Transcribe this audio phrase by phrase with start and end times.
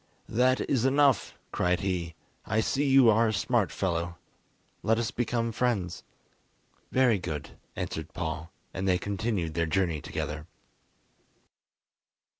[0.29, 4.17] "That is enough," cried he; "I see you are a smart fellow,
[4.81, 6.01] let us become friends."
[6.91, 10.47] "Very good," answered Paul, and they continued their journey together.